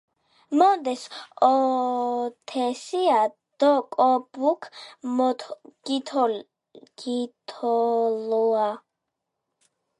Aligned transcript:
მონდას 0.59 1.01
ოოთესია 1.47 3.19
დო 3.59 3.69
კობუქ 3.97 4.61
გითოლუა. 5.89 8.69